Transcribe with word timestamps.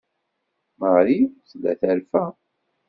Marie 0.79 1.31
tella 1.49 1.73
terfa. 1.81 2.23